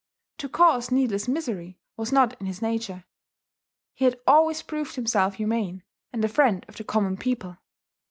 To 0.39 0.49
cause 0.49 0.89
needless 0.89 1.27
misery 1.27 1.77
was 1.95 2.11
not 2.11 2.35
in 2.41 2.47
his 2.47 2.59
nature: 2.59 3.05
he 3.93 4.05
had 4.05 4.19
always 4.25 4.63
proved 4.63 4.95
himself 4.95 5.35
humane, 5.35 5.83
and 6.11 6.25
a 6.25 6.27
friend 6.27 6.65
of 6.67 6.75
the 6.77 6.83
common 6.83 7.17
people. 7.17 7.57